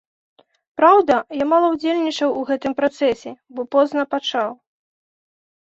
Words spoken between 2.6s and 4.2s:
працэсе, бо позна